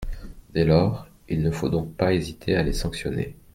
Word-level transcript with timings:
Dès 0.49 0.65
lors, 0.65 1.07
il 1.29 1.43
ne 1.43 1.51
faut 1.51 1.69
donc 1.69 1.95
pas 1.95 2.11
hésiter 2.15 2.55
à 2.55 2.63
les 2.63 2.73
sanctionner. 2.73 3.35